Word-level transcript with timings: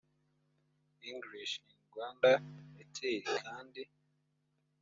english 1.11 1.53
in 1.69 1.79
rwanda 1.87 2.31
ater 2.81 3.15
kandi 3.41 3.81